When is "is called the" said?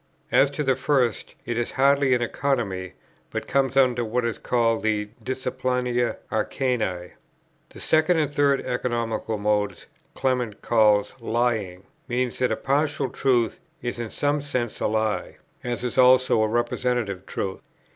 4.25-5.09